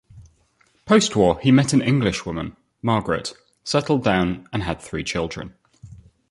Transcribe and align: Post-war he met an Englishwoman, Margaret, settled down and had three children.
Post-war 0.87 1.37
he 1.41 1.51
met 1.51 1.73
an 1.73 1.81
Englishwoman, 1.83 2.57
Margaret, 2.81 3.35
settled 3.63 4.03
down 4.03 4.47
and 4.51 4.63
had 4.63 4.81
three 4.81 5.03
children. 5.03 5.53